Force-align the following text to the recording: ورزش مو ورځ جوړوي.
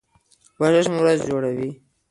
ورزش 0.61 0.85
مو 0.93 0.99
ورځ 1.03 1.19
جوړوي. 1.29 1.69